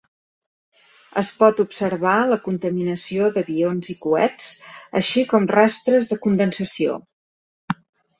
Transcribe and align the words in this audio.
Es 1.21 1.27
pot 1.41 1.59
observar 1.63 2.13
la 2.31 2.39
contaminació 2.47 3.27
d'avions 3.35 3.91
i 3.95 3.97
coets, 4.05 4.47
així 5.01 5.25
com 5.35 5.45
rastres 5.53 6.11
de 6.15 6.19
condensació. 6.25 6.97